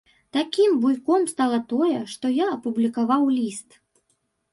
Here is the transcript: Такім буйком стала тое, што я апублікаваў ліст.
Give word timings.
Такім 0.35 0.69
буйком 0.85 1.27
стала 1.33 1.59
тое, 1.73 1.99
што 2.13 2.31
я 2.37 2.47
апублікаваў 2.55 3.29
ліст. 3.37 3.69